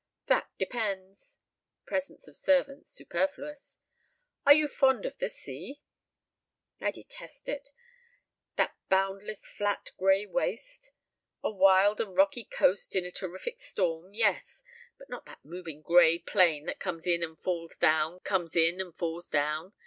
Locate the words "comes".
16.79-17.05, 18.21-18.55